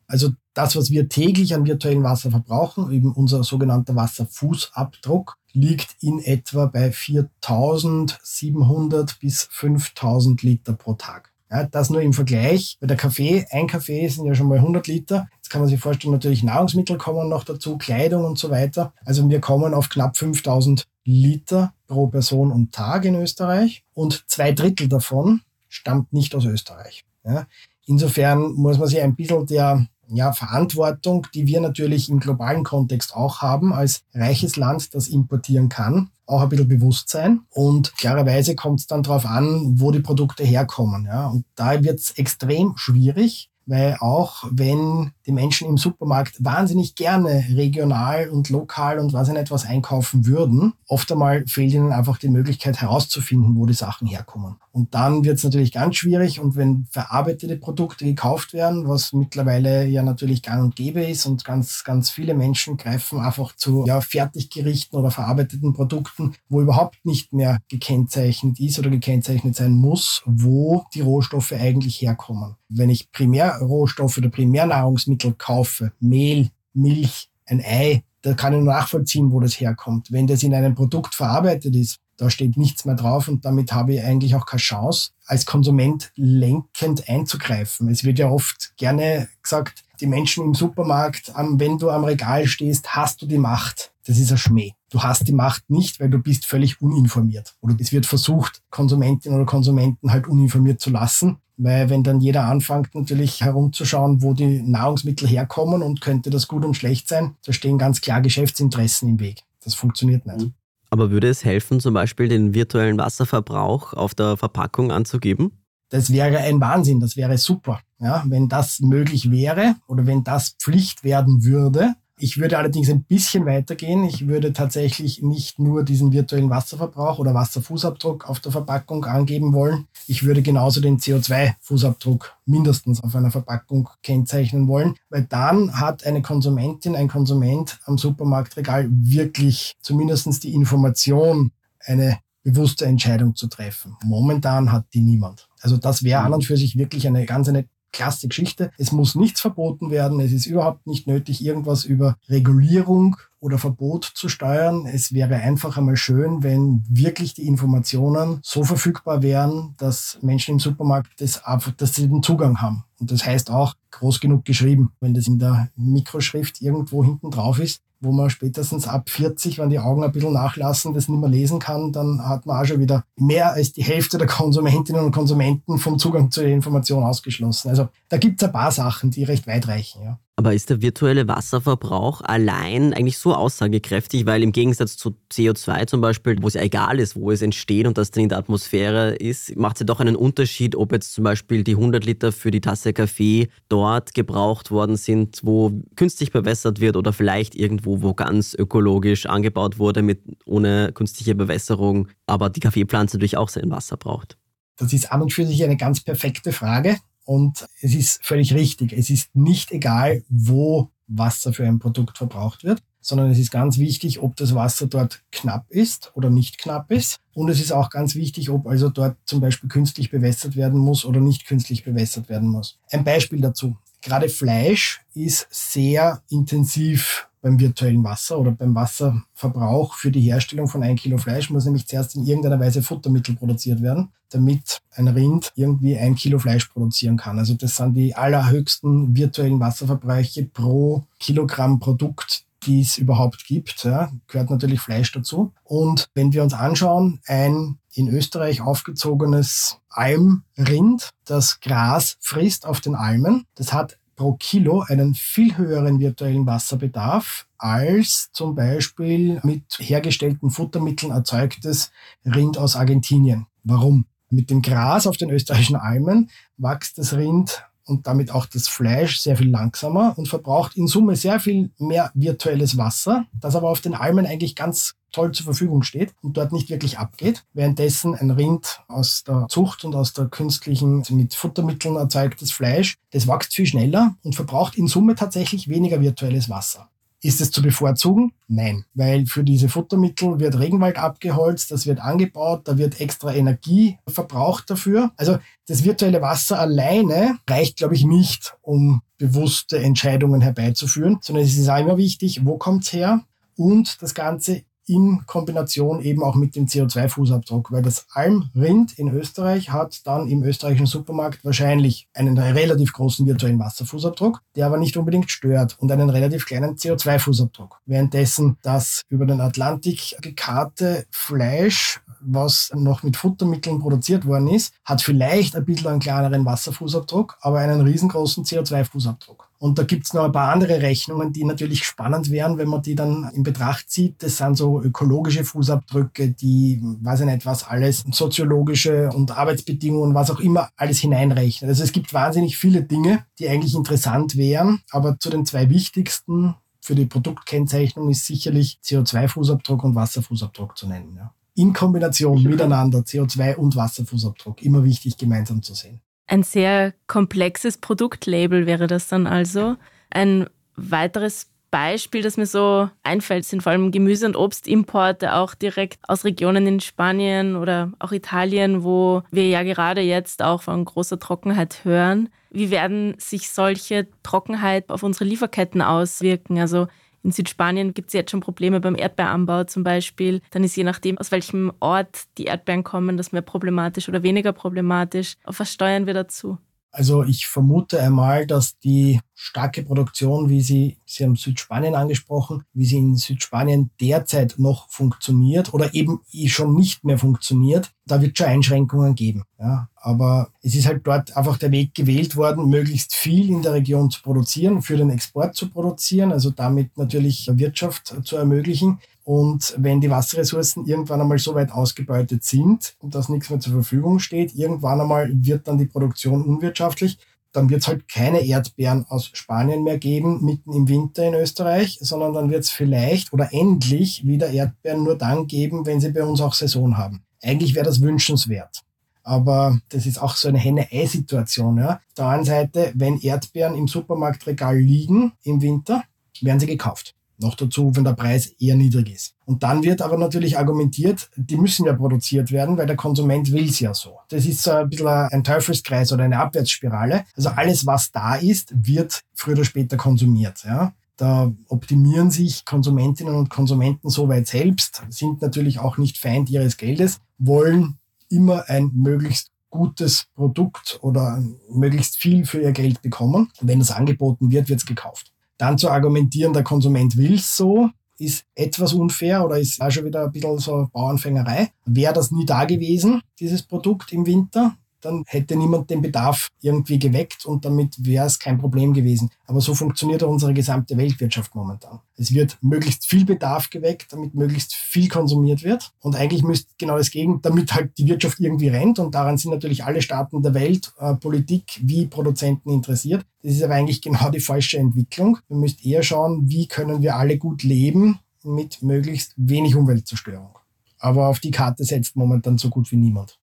[0.08, 6.20] Also das, was wir täglich an virtuellem Wasser verbrauchen, eben unser sogenannter Wasserfußabdruck, liegt in
[6.20, 11.34] etwa bei 4700 bis 5000 Liter pro Tag.
[11.54, 12.78] Ja, das nur im Vergleich.
[12.82, 15.30] Bei der Kaffee, ein Kaffee sind ja schon mal 100 Liter.
[15.36, 18.92] Jetzt kann man sich vorstellen, natürlich Nahrungsmittel kommen noch dazu, Kleidung und so weiter.
[19.06, 23.84] Also wir kommen auf knapp 5000 Liter pro Person und Tag in Österreich.
[23.94, 27.06] Und zwei Drittel davon stammt nicht aus Österreich.
[27.24, 27.46] Ja,
[27.86, 33.16] insofern muss man sich ein bisschen der ja, Verantwortung, die wir natürlich im globalen Kontext
[33.16, 37.42] auch haben, als reiches Land, das importieren kann, auch ein bisschen bewusst sein.
[37.50, 41.06] Und klarerweise kommt es dann darauf an, wo die Produkte herkommen.
[41.06, 41.28] Ja.
[41.28, 47.46] Und da wird es extrem schwierig, weil auch wenn die Menschen im Supermarkt wahnsinnig gerne
[47.54, 52.18] regional und lokal und was ich nicht was einkaufen würden, oft einmal fehlt ihnen einfach
[52.18, 54.56] die Möglichkeit herauszufinden, wo die Sachen herkommen.
[54.72, 59.86] Und dann wird es natürlich ganz schwierig und wenn verarbeitete Produkte gekauft werden, was mittlerweile
[59.86, 64.02] ja natürlich gang und gäbe ist und ganz, ganz viele Menschen greifen einfach zu ja,
[64.02, 70.86] Fertiggerichten oder verarbeiteten Produkten, wo überhaupt nicht mehr gekennzeichnet ist oder gekennzeichnet sein muss, wo
[70.94, 72.56] die Rohstoffe eigentlich herkommen.
[72.76, 79.40] Wenn ich Primärrohstoffe oder Primärnahrungsmittel kaufe, Mehl, Milch, ein Ei, da kann ich nachvollziehen, wo
[79.40, 80.12] das herkommt.
[80.12, 83.96] Wenn das in einem Produkt verarbeitet ist, da steht nichts mehr drauf und damit habe
[83.96, 87.90] ich eigentlich auch keine Chance, als Konsument lenkend einzugreifen.
[87.90, 92.96] Es wird ja oft gerne gesagt, die Menschen im Supermarkt, wenn du am Regal stehst,
[92.96, 93.92] hast du die Macht.
[94.06, 94.72] Das ist ein Schmäh.
[94.90, 97.56] Du hast die Macht nicht, weil du bist völlig uninformiert.
[97.62, 101.38] Oder es wird versucht, Konsumentinnen oder Konsumenten halt uninformiert zu lassen.
[101.58, 106.66] Weil wenn dann jeder anfängt natürlich herumzuschauen, wo die Nahrungsmittel herkommen und könnte das gut
[106.66, 109.44] und schlecht sein, da stehen ganz klar Geschäftsinteressen im Weg.
[109.64, 110.52] Das funktioniert nicht.
[110.90, 115.52] Aber würde es helfen, zum Beispiel den virtuellen Wasserverbrauch auf der Verpackung anzugeben?
[115.90, 117.82] Das wäre ein Wahnsinn, das wäre super.
[118.00, 123.04] Ja, wenn das möglich wäre oder wenn das Pflicht werden würde, ich würde allerdings ein
[123.04, 124.04] bisschen weitergehen.
[124.04, 129.88] Ich würde tatsächlich nicht nur diesen virtuellen Wasserverbrauch oder Wasserfußabdruck auf der Verpackung angeben wollen.
[130.08, 136.22] Ich würde genauso den CO2-Fußabdruck mindestens auf einer Verpackung kennzeichnen wollen, weil dann hat eine
[136.22, 143.96] Konsumentin, ein Konsument am Supermarktregal wirklich zumindest die Information, eine bewusste Entscheidung zu treffen.
[144.04, 145.50] Momentan hat die niemand.
[145.62, 148.72] Also das wäre an und für sich wirklich eine ganz eine klasse Geschichte.
[148.78, 150.20] Es muss nichts verboten werden.
[150.20, 154.86] Es ist überhaupt nicht nötig, irgendwas über Regulierung oder Verbot zu steuern.
[154.86, 160.60] Es wäre einfach einmal schön, wenn wirklich die Informationen so verfügbar wären, dass Menschen im
[160.60, 161.42] Supermarkt das
[161.78, 162.84] dass sie den Zugang haben.
[163.00, 164.94] Und das heißt auch groß genug geschrieben.
[165.00, 169.70] Wenn das in der Mikroschrift irgendwo hinten drauf ist, wo man spätestens ab 40, wenn
[169.70, 172.80] die Augen ein bisschen nachlassen, das nicht mehr lesen kann, dann hat man auch schon
[172.80, 177.70] wieder mehr als die Hälfte der Konsumentinnen und Konsumenten vom Zugang zu der Information ausgeschlossen.
[177.70, 180.04] Also da gibt es ein paar Sachen, die recht weit reichen.
[180.04, 180.20] Ja.
[180.44, 186.02] Aber ist der virtuelle Wasserverbrauch allein eigentlich so aussagekräftig, weil im Gegensatz zu CO2 zum
[186.02, 189.16] Beispiel, wo es ja egal ist, wo es entsteht und das dann in der Atmosphäre
[189.16, 192.52] ist, macht es ja doch einen Unterschied, ob jetzt zum Beispiel die 100 Liter für
[192.52, 198.14] die Tasse Kaffee dort gebraucht worden sind, wo künstlich bewässert wird oder vielleicht irgendwo, wo
[198.14, 203.96] ganz ökologisch angebaut wurde, mit, ohne künstliche Bewässerung, aber die Kaffeepflanze natürlich auch sein Wasser
[203.96, 204.38] braucht.
[204.76, 206.98] Das ist an und für sich eine ganz perfekte Frage.
[207.26, 208.94] Und es ist völlig richtig.
[208.94, 213.78] Es ist nicht egal, wo Wasser für ein Produkt verbraucht wird, sondern es ist ganz
[213.78, 217.20] wichtig, ob das Wasser dort knapp ist oder nicht knapp ist.
[217.34, 221.06] Und es ist auch ganz wichtig, ob also dort zum Beispiel künstlich bewässert werden muss
[221.06, 222.80] oder nicht künstlich bewässert werden muss.
[222.92, 223.78] Ein Beispiel dazu.
[224.02, 230.82] Gerade Fleisch ist sehr intensiv beim virtuellen Wasser oder beim Wasserverbrauch für die Herstellung von
[230.82, 235.52] ein Kilo Fleisch muss nämlich zuerst in irgendeiner Weise Futtermittel produziert werden, damit ein Rind
[235.56, 237.40] irgendwie ein Kilo Fleisch produzieren kann.
[237.40, 243.84] Also das sind die allerhöchsten virtuellen Wasserverbräuche pro Kilogramm Produkt, die es überhaupt gibt.
[243.84, 245.52] Ja, gehört natürlich Fleisch dazu.
[245.64, 252.96] Und wenn wir uns anschauen, ein in Österreich aufgezogenes Almrind, das Gras frisst auf den
[252.96, 260.50] Almen, das hat pro Kilo einen viel höheren virtuellen Wasserbedarf als zum Beispiel mit hergestellten
[260.50, 261.92] Futtermitteln erzeugtes
[262.26, 263.48] Rind aus Argentinien.
[263.64, 264.06] Warum?
[264.34, 269.20] Mit dem Gras auf den österreichischen Almen wächst das Rind und damit auch das Fleisch
[269.20, 273.82] sehr viel langsamer und verbraucht in Summe sehr viel mehr virtuelles Wasser, das aber auf
[273.82, 277.44] den Almen eigentlich ganz toll zur Verfügung steht und dort nicht wirklich abgeht.
[277.54, 282.96] Währenddessen ein Rind aus der Zucht und aus der künstlichen, also mit Futtermitteln erzeugtes Fleisch,
[283.12, 286.90] das wächst viel schneller und verbraucht in Summe tatsächlich weniger virtuelles Wasser.
[287.24, 288.34] Ist es zu bevorzugen?
[288.50, 293.98] Nein, weil für diese Futtermittel wird Regenwald abgeholzt, das wird angebaut, da wird extra Energie
[294.10, 295.12] verbraucht dafür.
[295.16, 301.58] Also das virtuelle Wasser alleine reicht, glaube ich, nicht, um bewusste Entscheidungen herbeizuführen, sondern es
[301.58, 303.22] ist auch immer wichtig, wo kommt's her
[303.56, 309.70] und das Ganze in Kombination eben auch mit dem CO2-Fußabdruck, weil das Almrind in Österreich
[309.72, 315.32] hat dann im österreichischen Supermarkt wahrscheinlich einen relativ großen virtuellen Wasserfußabdruck, der aber nicht unbedingt
[315.32, 317.78] stört und einen relativ kleinen CO2-Fußabdruck.
[317.86, 325.02] Währenddessen das über den Atlantik gekarte Fleisch was noch mit Futtermitteln produziert worden ist, hat
[325.02, 329.50] vielleicht ein bisschen einen kleineren Wasserfußabdruck, aber einen riesengroßen CO2-Fußabdruck.
[329.64, 332.96] Und da gibt's noch ein paar andere Rechnungen, die natürlich spannend wären, wenn man die
[332.96, 334.22] dann in Betracht zieht.
[334.22, 340.32] Das sind so ökologische Fußabdrücke, die, weiß ich nicht, was alles, soziologische und Arbeitsbedingungen, was
[340.32, 341.70] auch immer, alles hineinrechnen.
[341.70, 346.56] Also es gibt wahnsinnig viele Dinge, die eigentlich interessant wären, aber zu den zwei wichtigsten
[346.82, 351.16] für die Produktkennzeichnung ist sicherlich CO2-Fußabdruck und Wasserfußabdruck zu nennen.
[351.16, 356.02] Ja in Kombination miteinander CO2 und Wasserfußabdruck immer wichtig gemeinsam zu sehen.
[356.28, 359.76] Ein sehr komplexes Produktlabel wäre das dann also.
[360.10, 365.98] Ein weiteres Beispiel, das mir so einfällt, sind vor allem Gemüse- und Obstimporte auch direkt
[366.08, 371.18] aus Regionen in Spanien oder auch Italien, wo wir ja gerade jetzt auch von großer
[371.18, 372.30] Trockenheit hören.
[372.52, 376.60] Wie werden sich solche Trockenheit auf unsere Lieferketten auswirken?
[376.60, 376.86] Also
[377.24, 380.42] in Südspanien gibt es jetzt schon Probleme beim Erdbeeranbau zum Beispiel.
[380.52, 384.52] Dann ist je nachdem, aus welchem Ort die Erdbeeren kommen, das mehr problematisch oder weniger
[384.52, 385.36] problematisch.
[385.46, 386.58] Auf was steuern wir dazu?
[386.96, 392.86] Also ich vermute einmal, dass die starke Produktion, wie sie, Sie haben Südspanien angesprochen, wie
[392.86, 398.38] sie in Südspanien derzeit noch funktioniert oder eben eh schon nicht mehr funktioniert, da wird
[398.38, 399.44] schon Einschränkungen geben.
[399.60, 399.90] Ja.
[399.96, 404.12] Aber es ist halt dort einfach der Weg gewählt worden, möglichst viel in der Region
[404.12, 409.00] zu produzieren, für den Export zu produzieren, also damit natürlich Wirtschaft zu ermöglichen.
[409.24, 413.74] Und wenn die Wasserressourcen irgendwann einmal so weit ausgebeutet sind und dass nichts mehr zur
[413.74, 417.18] Verfügung steht, irgendwann einmal wird dann die Produktion unwirtschaftlich
[417.54, 422.00] dann wird es halt keine Erdbeeren aus Spanien mehr geben, mitten im Winter in Österreich,
[422.02, 426.24] sondern dann wird es vielleicht oder endlich wieder Erdbeeren nur dann geben, wenn sie bei
[426.24, 427.24] uns auch Saison haben.
[427.42, 428.82] Eigentlich wäre das wünschenswert.
[429.22, 431.78] Aber das ist auch so eine Henne-Ei-Situation.
[431.78, 431.96] Ja.
[431.96, 436.04] Auf der anderen Seite, wenn Erdbeeren im Supermarktregal liegen im Winter,
[436.42, 437.16] werden sie gekauft.
[437.40, 439.36] Noch dazu, wenn der Preis eher niedrig ist.
[439.46, 443.68] Und dann wird aber natürlich argumentiert, die müssen ja produziert werden, weil der Konsument will
[443.68, 444.20] es ja so.
[444.30, 447.26] Das ist so ein bisschen ein Teufelskreis oder eine Abwärtsspirale.
[447.36, 450.64] Also alles, was da ist, wird früher oder später konsumiert.
[450.64, 450.94] Ja.
[451.18, 457.20] Da optimieren sich Konsumentinnen und Konsumenten soweit selbst, sind natürlich auch nicht Feind ihres Geldes,
[457.38, 457.98] wollen
[458.30, 463.52] immer ein möglichst gutes Produkt oder möglichst viel für ihr Geld bekommen.
[463.60, 465.33] Wenn es angeboten wird, wird es gekauft.
[465.58, 470.06] Dann zu argumentieren, der Konsument will es so, ist etwas unfair oder ist auch schon
[470.06, 471.70] wieder ein bisschen so Bauernfängerei.
[471.86, 477.00] Wäre das nie da gewesen, dieses Produkt im Winter, dann hätte niemand den Bedarf irgendwie
[477.00, 479.30] geweckt und damit wäre es kein Problem gewesen.
[479.46, 482.00] Aber so funktioniert unsere gesamte Weltwirtschaft momentan.
[482.16, 485.92] Es wird möglichst viel Bedarf geweckt, damit möglichst viel konsumiert wird.
[486.00, 489.00] Und eigentlich müsste genau das Gegenteil, damit halt die Wirtschaft irgendwie rennt.
[489.00, 493.26] Und daran sind natürlich alle Staaten der Welt, äh, Politik wie Produzenten interessiert.
[493.42, 495.38] Das ist aber eigentlich genau die falsche Entwicklung.
[495.48, 500.58] Wir müssten eher schauen, wie können wir alle gut leben mit möglichst wenig Umweltzerstörung.
[501.00, 503.40] Aber auf die Karte setzt momentan so gut wie niemand.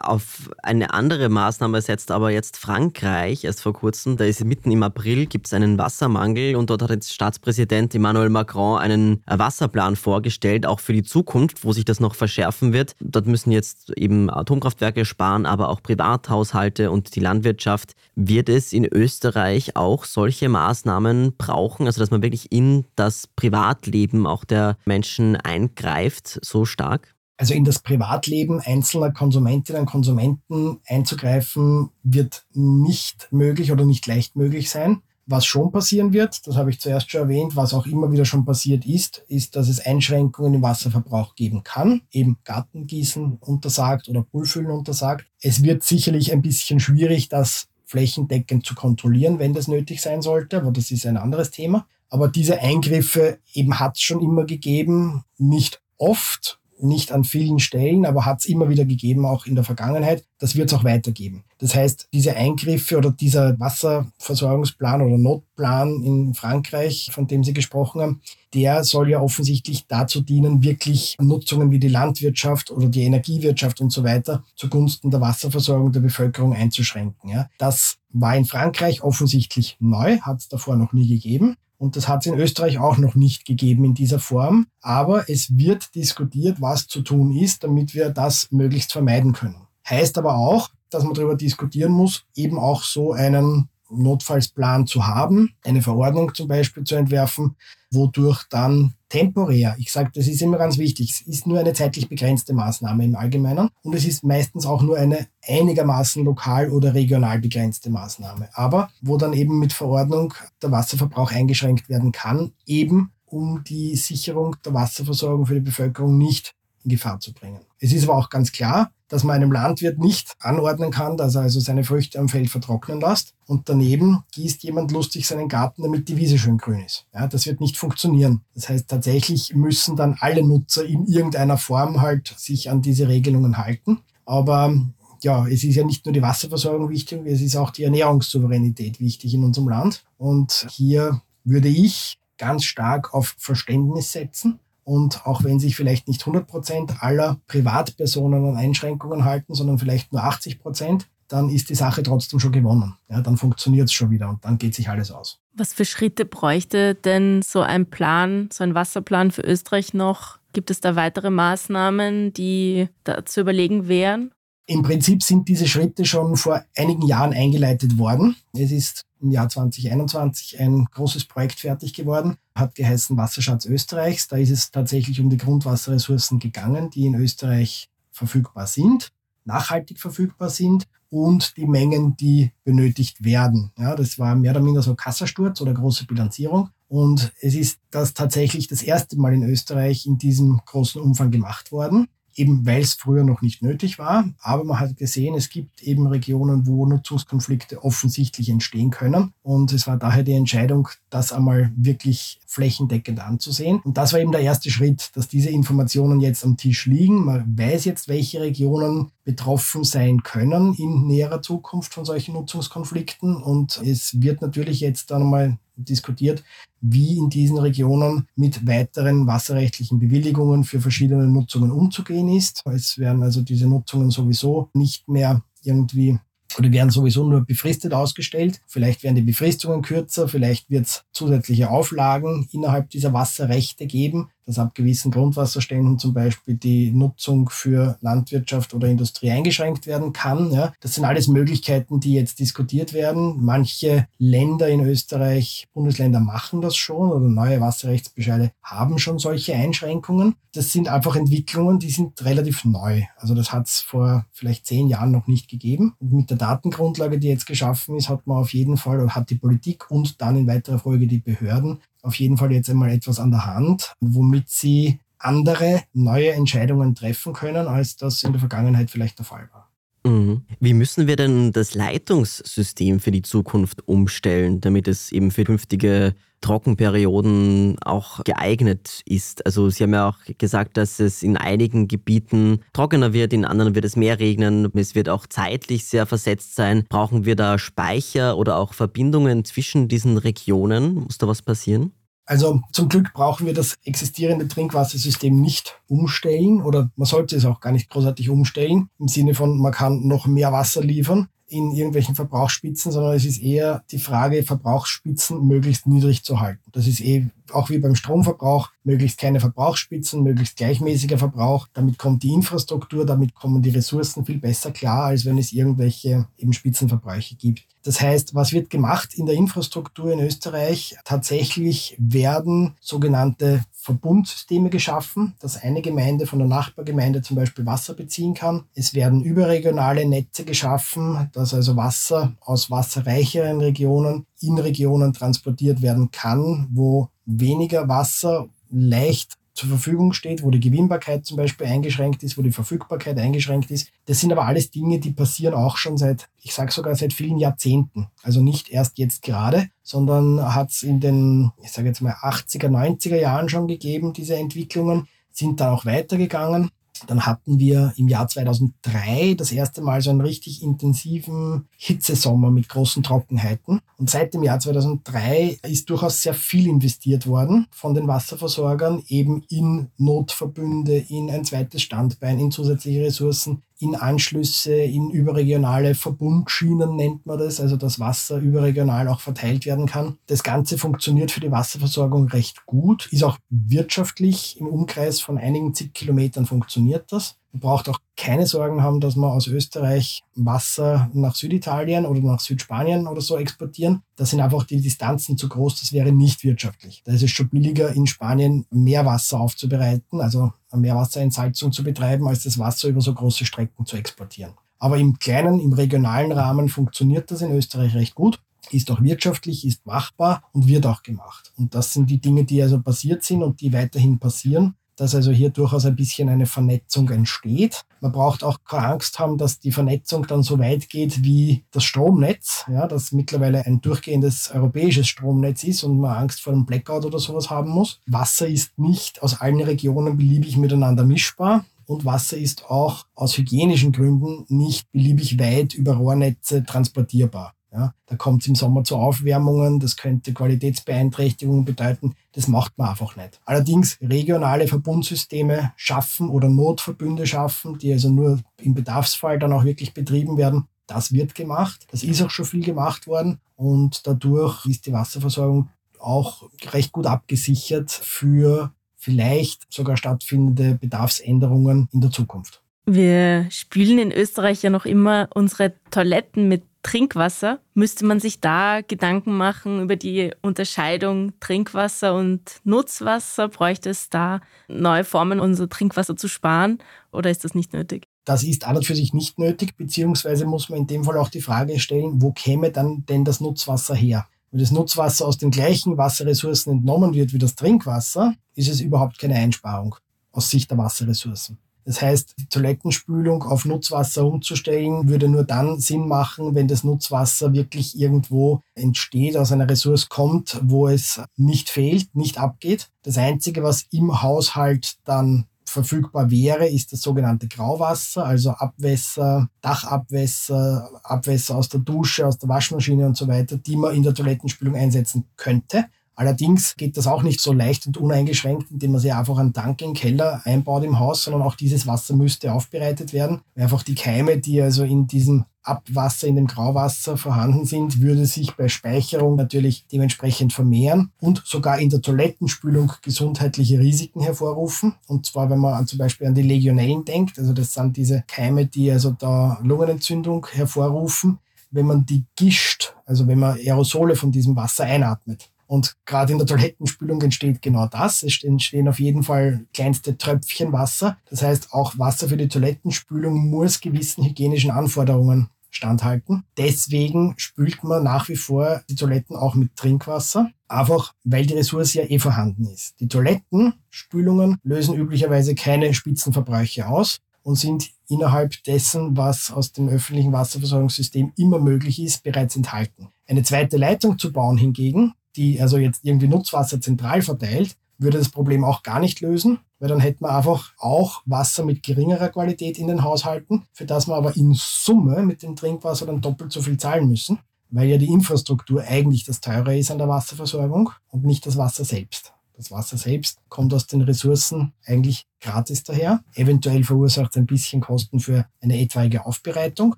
[0.00, 4.16] Auf eine andere Maßnahme setzt aber jetzt Frankreich erst vor kurzem.
[4.16, 8.30] Da ist mitten im April gibt es einen Wassermangel und dort hat jetzt Staatspräsident Emmanuel
[8.30, 12.96] Macron einen Wasserplan vorgestellt, auch für die Zukunft, wo sich das noch verschärfen wird.
[13.00, 17.94] Dort müssen jetzt eben Atomkraftwerke sparen, aber auch Privathaushalte und die Landwirtschaft.
[18.14, 24.26] Wird es in Österreich auch solche Maßnahmen brauchen, also dass man wirklich in das Privatleben
[24.26, 27.13] auch der Menschen eingreift, so stark?
[27.36, 34.36] Also in das Privatleben einzelner Konsumentinnen und Konsumenten einzugreifen, wird nicht möglich oder nicht leicht
[34.36, 35.02] möglich sein.
[35.26, 38.44] Was schon passieren wird, das habe ich zuerst schon erwähnt, was auch immer wieder schon
[38.44, 44.70] passiert ist, ist, dass es Einschränkungen im Wasserverbrauch geben kann, eben Gartengießen untersagt oder Poolfüllen
[44.70, 45.24] untersagt.
[45.40, 50.58] Es wird sicherlich ein bisschen schwierig, das flächendeckend zu kontrollieren, wenn das nötig sein sollte,
[50.58, 51.86] aber das ist ein anderes Thema.
[52.10, 58.06] Aber diese Eingriffe eben hat es schon immer gegeben, nicht oft nicht an vielen Stellen,
[58.06, 60.24] aber hat es immer wieder gegeben, auch in der Vergangenheit.
[60.38, 61.44] Das wird es auch weitergeben.
[61.58, 68.00] Das heißt, diese Eingriffe oder dieser Wasserversorgungsplan oder Notplan in Frankreich, von dem Sie gesprochen
[68.00, 68.20] haben,
[68.52, 73.90] der soll ja offensichtlich dazu dienen, wirklich Nutzungen wie die Landwirtschaft oder die Energiewirtschaft und
[73.90, 77.30] so weiter zugunsten der Wasserversorgung der Bevölkerung einzuschränken.
[77.30, 77.48] Ja.
[77.58, 81.56] Das war in Frankreich offensichtlich neu, hat es davor noch nie gegeben.
[81.78, 84.66] Und das hat es in Österreich auch noch nicht gegeben in dieser Form.
[84.80, 89.66] Aber es wird diskutiert, was zu tun ist, damit wir das möglichst vermeiden können.
[89.88, 95.54] Heißt aber auch, dass man darüber diskutieren muss, eben auch so einen Notfallsplan zu haben,
[95.64, 97.56] eine Verordnung zum Beispiel zu entwerfen,
[97.90, 102.08] wodurch dann temporär, ich sage, das ist immer ganz wichtig, es ist nur eine zeitlich
[102.08, 107.38] begrenzte Maßnahme im Allgemeinen und es ist meistens auch nur eine einigermaßen lokal oder regional
[107.38, 113.62] begrenzte Maßnahme, aber wo dann eben mit Verordnung der Wasserverbrauch eingeschränkt werden kann, eben um
[113.64, 117.60] die Sicherung der Wasserversorgung für die Bevölkerung nicht in Gefahr zu bringen.
[117.80, 121.42] Es ist aber auch ganz klar, dass man einem Landwirt nicht anordnen kann, dass er
[121.42, 126.08] also seine Früchte am Feld vertrocknen lässt und daneben gießt jemand lustig seinen Garten, damit
[126.08, 127.06] die Wiese schön grün ist.
[127.12, 128.40] Ja, das wird nicht funktionieren.
[128.54, 133.58] Das heißt, tatsächlich müssen dann alle Nutzer in irgendeiner Form halt sich an diese Regelungen
[133.58, 134.00] halten.
[134.24, 134.74] Aber
[135.22, 139.34] ja, es ist ja nicht nur die Wasserversorgung wichtig, es ist auch die Ernährungssouveränität wichtig
[139.34, 140.04] in unserem Land.
[140.18, 146.22] Und hier würde ich ganz stark auf Verständnis setzen und auch wenn sich vielleicht nicht
[146.22, 151.74] 100 Prozent aller Privatpersonen an Einschränkungen halten, sondern vielleicht nur 80 Prozent, dann ist die
[151.74, 152.96] Sache trotzdem schon gewonnen.
[153.08, 155.40] Ja, dann funktioniert es schon wieder und dann geht sich alles aus.
[155.54, 160.38] Was für Schritte bräuchte denn so ein Plan, so ein Wasserplan für Österreich noch?
[160.52, 164.30] Gibt es da weitere Maßnahmen, die da zu überlegen wären?
[164.66, 168.36] Im Prinzip sind diese Schritte schon vor einigen Jahren eingeleitet worden.
[168.54, 174.26] Es ist im Jahr 2021 ein großes Projekt fertig geworden, hat geheißen Wasserschatz Österreichs.
[174.26, 179.12] Da ist es tatsächlich um die Grundwasserressourcen gegangen, die in Österreich verfügbar sind,
[179.44, 183.70] nachhaltig verfügbar sind und die Mengen, die benötigt werden.
[183.78, 186.70] Ja, das war mehr oder minder so Kassasturz oder große Bilanzierung.
[186.88, 191.70] Und es ist das tatsächlich das erste Mal in Österreich in diesem großen Umfang gemacht
[191.70, 194.28] worden eben weil es früher noch nicht nötig war.
[194.40, 199.32] Aber man hat gesehen, es gibt eben Regionen, wo Nutzungskonflikte offensichtlich entstehen können.
[199.42, 203.80] Und es war daher die Entscheidung, das einmal wirklich flächendeckend anzusehen.
[203.84, 207.24] Und das war eben der erste Schritt, dass diese Informationen jetzt am Tisch liegen.
[207.24, 213.36] Man weiß jetzt, welche Regionen betroffen sein können in näherer Zukunft von solchen Nutzungskonflikten.
[213.36, 216.44] Und es wird natürlich jetzt dann mal diskutiert,
[216.80, 222.62] wie in diesen Regionen mit weiteren wasserrechtlichen Bewilligungen für verschiedene Nutzungen umzugehen ist.
[222.66, 226.18] Es werden also diese Nutzungen sowieso nicht mehr irgendwie
[226.56, 228.60] oder werden sowieso nur befristet ausgestellt.
[228.68, 234.58] Vielleicht werden die Befristungen kürzer, vielleicht wird es zusätzliche Auflagen innerhalb dieser Wasserrechte geben dass
[234.58, 240.52] ab gewissen Grundwasserständen zum Beispiel die Nutzung für Landwirtschaft oder Industrie eingeschränkt werden kann.
[240.52, 240.72] Ja.
[240.80, 243.44] Das sind alles Möglichkeiten, die jetzt diskutiert werden.
[243.44, 250.34] Manche Länder in Österreich, Bundesländer machen das schon oder neue Wasserrechtsbescheide haben schon solche Einschränkungen.
[250.52, 253.02] Das sind einfach Entwicklungen, die sind relativ neu.
[253.16, 255.94] Also das hat es vor vielleicht zehn Jahren noch nicht gegeben.
[255.98, 259.30] Und mit der Datengrundlage, die jetzt geschaffen ist, hat man auf jeden Fall oder hat
[259.30, 263.18] die Politik und dann in weiterer Folge die Behörden auf jeden Fall jetzt einmal etwas
[263.18, 268.90] an der Hand, womit sie andere neue Entscheidungen treffen können, als das in der Vergangenheit
[268.90, 269.63] vielleicht der Fall war.
[270.06, 270.42] Mhm.
[270.60, 276.14] Wie müssen wir denn das Leitungssystem für die Zukunft umstellen, damit es eben für künftige
[276.42, 279.46] Trockenperioden auch geeignet ist?
[279.46, 283.74] Also Sie haben ja auch gesagt, dass es in einigen Gebieten trockener wird, in anderen
[283.74, 286.84] wird es mehr regnen, es wird auch zeitlich sehr versetzt sein.
[286.90, 290.96] Brauchen wir da Speicher oder auch Verbindungen zwischen diesen Regionen?
[290.96, 291.92] Muss da was passieren?
[292.26, 297.60] Also zum Glück brauchen wir das existierende Trinkwassersystem nicht umstellen oder man sollte es auch
[297.60, 302.14] gar nicht großartig umstellen im Sinne von, man kann noch mehr Wasser liefern in irgendwelchen
[302.14, 306.62] Verbrauchsspitzen, sondern es ist eher die Frage, Verbrauchsspitzen möglichst niedrig zu halten.
[306.72, 311.68] Das ist eh auch wie beim Stromverbrauch, möglichst keine Verbrauchsspitzen, möglichst gleichmäßiger Verbrauch.
[311.72, 316.28] Damit kommt die Infrastruktur, damit kommen die Ressourcen viel besser klar, als wenn es irgendwelche
[316.36, 317.66] eben Spitzenverbräuche gibt.
[317.84, 320.96] Das heißt, was wird gemacht in der Infrastruktur in Österreich?
[321.04, 328.32] Tatsächlich werden sogenannte Verbundsysteme geschaffen, dass eine Gemeinde von der Nachbargemeinde zum Beispiel Wasser beziehen
[328.32, 328.64] kann.
[328.74, 336.10] Es werden überregionale Netze geschaffen, dass also Wasser aus wasserreicheren Regionen in Regionen transportiert werden
[336.10, 342.36] kann, wo weniger Wasser leicht zur Verfügung steht, wo die Gewinnbarkeit zum Beispiel eingeschränkt ist,
[342.36, 343.88] wo die Verfügbarkeit eingeschränkt ist.
[344.06, 347.38] Das sind aber alles Dinge, die passieren auch schon seit, ich sage sogar seit vielen
[347.38, 348.08] Jahrzehnten.
[348.22, 352.68] Also nicht erst jetzt gerade, sondern hat es in den, ich sage jetzt mal 80er,
[352.68, 355.06] 90er Jahren schon gegeben, diese Entwicklungen.
[355.30, 356.70] sind dann auch weitergegangen.
[357.06, 362.68] Dann hatten wir im Jahr 2003 das erste Mal so einen richtig intensiven Hitzesommer mit
[362.68, 363.80] großen Trockenheiten.
[363.98, 369.44] Und seit dem Jahr 2003 ist durchaus sehr viel investiert worden von den Wasserversorgern eben
[369.48, 377.26] in Notverbünde, in ein zweites Standbein, in zusätzliche Ressourcen, in Anschlüsse, in überregionale Verbundschienen nennt
[377.26, 380.18] man das, also dass Wasser überregional auch verteilt werden kann.
[380.26, 385.74] Das Ganze funktioniert für die Wasserversorgung recht gut, ist auch wirtschaftlich im Umkreis von einigen
[385.74, 387.36] zig Kilometern funktioniert das.
[387.56, 393.06] Braucht auch keine Sorgen haben, dass man aus Österreich Wasser nach Süditalien oder nach Südspanien
[393.06, 394.02] oder so exportieren.
[394.16, 397.02] Da sind einfach die Distanzen zu groß, das wäre nicht wirtschaftlich.
[397.04, 402.42] Da ist es schon billiger, in Spanien Meerwasser aufzubereiten, also eine Meerwasserentsalzung zu betreiben, als
[402.42, 404.54] das Wasser über so große Strecken zu exportieren.
[404.78, 408.40] Aber im kleinen, im regionalen Rahmen funktioniert das in Österreich recht gut
[408.70, 411.52] ist auch wirtschaftlich, ist machbar und wird auch gemacht.
[411.58, 415.30] Und das sind die Dinge, die also passiert sind und die weiterhin passieren dass also
[415.32, 417.82] hier durchaus ein bisschen eine Vernetzung entsteht.
[418.00, 421.84] Man braucht auch keine Angst haben, dass die Vernetzung dann so weit geht wie das
[421.84, 427.04] Stromnetz, ja, das mittlerweile ein durchgehendes europäisches Stromnetz ist und man Angst vor einem Blackout
[427.04, 428.00] oder sowas haben muss.
[428.06, 431.64] Wasser ist nicht aus allen Regionen beliebig miteinander mischbar.
[431.86, 437.54] Und Wasser ist auch aus hygienischen Gründen nicht beliebig weit über Rohrnetze transportierbar.
[437.74, 442.14] Ja, da kommt es im Sommer zu Aufwärmungen, das könnte Qualitätsbeeinträchtigungen bedeuten.
[442.32, 443.40] Das macht man einfach nicht.
[443.44, 449.92] Allerdings regionale Verbundsysteme schaffen oder Notverbünde schaffen, die also nur im Bedarfsfall dann auch wirklich
[449.92, 450.68] betrieben werden.
[450.86, 451.84] Das wird gemacht.
[451.90, 453.40] Das ist auch schon viel gemacht worden.
[453.56, 455.68] Und dadurch ist die Wasserversorgung
[455.98, 462.62] auch recht gut abgesichert für vielleicht sogar stattfindende Bedarfsänderungen in der Zukunft.
[462.86, 467.58] Wir spülen in Österreich ja noch immer unsere Toiletten mit Trinkwasser.
[467.74, 473.48] Müsste man sich da Gedanken machen über die Unterscheidung Trinkwasser und Nutzwasser?
[473.48, 476.78] Bräuchte es da neue Formen, unser Trinkwasser zu sparen
[477.10, 478.06] oder ist das nicht nötig?
[478.24, 481.30] Das ist an und für sich nicht nötig, beziehungsweise muss man in dem Fall auch
[481.30, 484.26] die Frage stellen, wo käme dann denn das Nutzwasser her?
[484.50, 489.18] Wenn das Nutzwasser aus den gleichen Wasserressourcen entnommen wird wie das Trinkwasser, ist es überhaupt
[489.18, 489.96] keine Einsparung
[490.32, 491.58] aus Sicht der Wasserressourcen.
[491.84, 497.52] Das heißt, die Toilettenspülung auf Nutzwasser umzustellen, würde nur dann Sinn machen, wenn das Nutzwasser
[497.52, 502.90] wirklich irgendwo entsteht, aus einer Ressource kommt, wo es nicht fehlt, nicht abgeht.
[503.02, 510.88] Das Einzige, was im Haushalt dann verfügbar wäre, ist das sogenannte Grauwasser, also Abwässer, Dachabwässer,
[511.02, 514.76] Abwässer aus der Dusche, aus der Waschmaschine und so weiter, die man in der Toilettenspülung
[514.76, 515.86] einsetzen könnte.
[516.16, 519.82] Allerdings geht das auch nicht so leicht und uneingeschränkt, indem man sich einfach einen Tank
[519.82, 523.40] im Keller einbaut im Haus, sondern auch dieses Wasser müsste aufbereitet werden.
[523.56, 528.54] Einfach die Keime, die also in diesem Abwasser, in dem Grauwasser vorhanden sind, würde sich
[528.54, 534.94] bei Speicherung natürlich dementsprechend vermehren und sogar in der Toilettenspülung gesundheitliche Risiken hervorrufen.
[535.08, 538.66] Und zwar, wenn man zum Beispiel an die Legionellen denkt, also das sind diese Keime,
[538.66, 541.38] die also da Lungenentzündung hervorrufen,
[541.70, 545.50] wenn man die gischt, also wenn man Aerosole von diesem Wasser einatmet.
[545.66, 548.22] Und gerade in der Toilettenspülung entsteht genau das.
[548.22, 551.16] Es entstehen auf jeden Fall kleinste Tröpfchen Wasser.
[551.30, 556.44] Das heißt, auch Wasser für die Toilettenspülung muss gewissen hygienischen Anforderungen standhalten.
[556.56, 560.50] Deswegen spült man nach wie vor die Toiletten auch mit Trinkwasser.
[560.68, 562.94] Einfach, weil die Ressource ja eh vorhanden ist.
[563.00, 570.32] Die Toilettenspülungen lösen üblicherweise keine Spitzenverbräuche aus und sind innerhalb dessen, was aus dem öffentlichen
[570.32, 573.08] Wasserversorgungssystem immer möglich ist, bereits enthalten.
[573.26, 578.28] Eine zweite Leitung zu bauen hingegen die also jetzt irgendwie Nutzwasser zentral verteilt, würde das
[578.28, 582.78] Problem auch gar nicht lösen, weil dann hätten wir einfach auch Wasser mit geringerer Qualität
[582.78, 586.62] in den Haushalten, für das wir aber in Summe mit dem Trinkwasser dann doppelt so
[586.62, 587.38] viel zahlen müssen,
[587.70, 591.84] weil ja die Infrastruktur eigentlich das teure ist an der Wasserversorgung und nicht das Wasser
[591.84, 592.32] selbst.
[592.56, 596.22] Das Wasser selbst kommt aus den Ressourcen eigentlich gratis daher.
[596.34, 599.96] Eventuell verursacht es ein bisschen Kosten für eine etwaige Aufbereitung,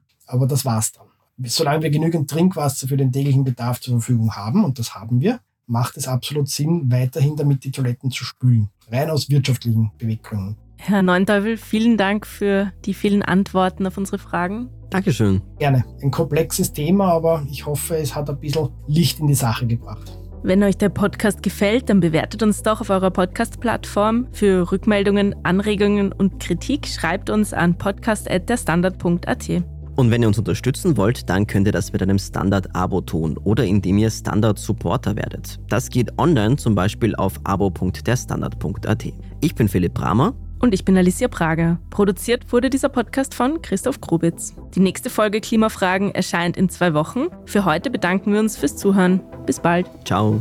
[0.26, 1.06] aber das war's dann
[1.44, 5.40] solange wir genügend Trinkwasser für den täglichen Bedarf zur Verfügung haben, und das haben wir,
[5.66, 8.70] macht es absolut Sinn, weiterhin damit die Toiletten zu spülen.
[8.90, 10.56] Rein aus wirtschaftlichen Beweggründen.
[10.78, 14.68] Herr Neunteufel, vielen Dank für die vielen Antworten auf unsere Fragen.
[14.90, 15.42] Dankeschön.
[15.58, 15.84] Gerne.
[16.02, 20.16] Ein komplexes Thema, aber ich hoffe, es hat ein bisschen Licht in die Sache gebracht.
[20.42, 24.28] Wenn euch der Podcast gefällt, dann bewertet uns doch auf eurer Podcast-Plattform.
[24.30, 29.75] Für Rückmeldungen, Anregungen und Kritik schreibt uns an podcast.derstandard.at.
[29.96, 33.64] Und wenn ihr uns unterstützen wollt, dann könnt ihr das mit einem Standard-Abo tun oder
[33.64, 35.58] indem ihr Standard-Supporter werdet.
[35.68, 39.06] Das geht online zum Beispiel auf abo.derstandard.at.
[39.40, 40.34] Ich bin Philipp Bramer.
[40.58, 41.78] Und ich bin Alicia Prager.
[41.90, 44.54] Produziert wurde dieser Podcast von Christoph Grubitz.
[44.74, 47.26] Die nächste Folge Klimafragen erscheint in zwei Wochen.
[47.44, 49.20] Für heute bedanken wir uns fürs Zuhören.
[49.44, 49.86] Bis bald.
[50.04, 50.40] Ciao.